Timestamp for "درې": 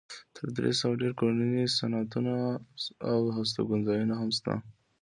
0.57-0.71